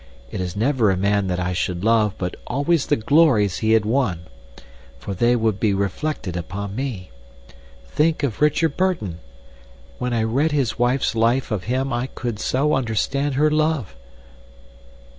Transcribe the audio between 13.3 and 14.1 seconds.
her love!